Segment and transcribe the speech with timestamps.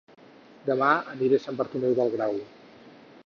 [0.69, 2.43] Dema aniré a Sant Bartomeu del Grau